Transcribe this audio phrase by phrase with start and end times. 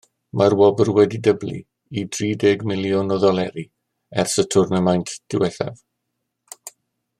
[0.39, 1.59] Mae'r wobr wedi dyblu
[2.01, 3.67] i drideg miliwn o ddoleri
[4.25, 5.81] ers y twrnamaint diwethaf.